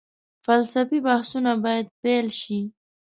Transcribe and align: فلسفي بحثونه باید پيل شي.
فلسفي 0.45 0.97
بحثونه 1.05 1.51
باید 1.63 1.87
پيل 2.01 2.27
شي. 2.41 2.59